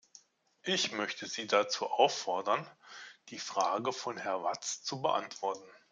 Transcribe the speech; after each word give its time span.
Ich 0.63 0.93
möchte 0.93 1.27
Sie 1.27 1.45
dazu 1.45 1.85
auffordern, 1.87 2.67
die 3.29 3.37
Frage 3.37 3.93
von 3.93 4.17
Herrn 4.17 4.41
Watts 4.41 4.81
zu 4.81 4.99
beantworten. 4.99 5.69